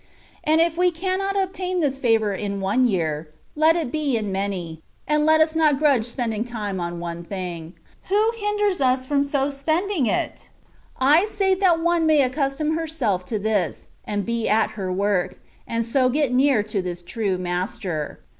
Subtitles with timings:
[0.43, 4.81] And if we cannot obtain this favour in one year, let it be in many,
[5.07, 7.73] and let us not grudge spending time on one thing.
[8.09, 10.49] Who hinders lis from so spending it?
[10.99, 15.37] I say that one may accustom herself to this, and be at her work,
[15.67, 18.21] and so get near to this true Master.